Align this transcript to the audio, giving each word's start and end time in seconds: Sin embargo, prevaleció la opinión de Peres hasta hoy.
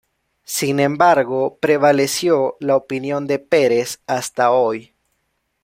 Sin 0.45 0.79
embargo, 0.79 1.59
prevaleció 1.59 2.57
la 2.59 2.75
opinión 2.75 3.27
de 3.27 3.37
Peres 3.37 4.01
hasta 4.07 4.49
hoy. 4.49 4.95